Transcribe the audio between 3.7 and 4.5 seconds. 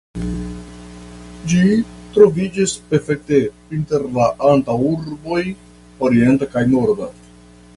inter la